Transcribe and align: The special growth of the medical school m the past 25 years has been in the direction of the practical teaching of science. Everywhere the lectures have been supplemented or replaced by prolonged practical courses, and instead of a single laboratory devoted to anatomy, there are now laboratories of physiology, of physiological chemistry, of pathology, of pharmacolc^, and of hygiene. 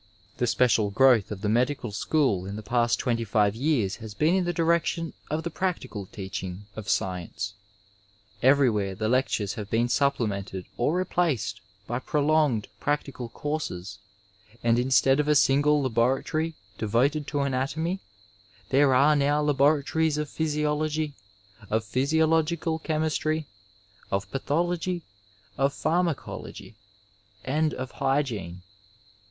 The 0.37 0.47
special 0.47 0.89
growth 0.89 1.29
of 1.29 1.41
the 1.41 1.47
medical 1.47 1.91
school 1.91 2.47
m 2.47 2.55
the 2.55 2.63
past 2.63 2.97
25 2.97 3.53
years 3.55 3.97
has 3.97 4.15
been 4.15 4.33
in 4.33 4.45
the 4.45 4.51
direction 4.51 5.13
of 5.29 5.43
the 5.43 5.51
practical 5.51 6.07
teaching 6.07 6.65
of 6.75 6.89
science. 6.89 7.53
Everywhere 8.41 8.95
the 8.95 9.07
lectures 9.07 9.53
have 9.53 9.69
been 9.69 9.87
supplemented 9.89 10.65
or 10.75 10.95
replaced 10.97 11.61
by 11.85 11.99
prolonged 11.99 12.67
practical 12.79 13.29
courses, 13.29 13.99
and 14.63 14.79
instead 14.79 15.19
of 15.19 15.27
a 15.27 15.35
single 15.35 15.83
laboratory 15.83 16.55
devoted 16.79 17.27
to 17.27 17.41
anatomy, 17.41 17.99
there 18.69 18.95
are 18.95 19.15
now 19.15 19.39
laboratories 19.43 20.17
of 20.17 20.27
physiology, 20.31 21.13
of 21.69 21.83
physiological 21.85 22.79
chemistry, 22.79 23.45
of 24.09 24.31
pathology, 24.31 25.03
of 25.59 25.71
pharmacolc^, 25.73 26.73
and 27.45 27.75
of 27.75 27.91
hygiene. 27.91 28.63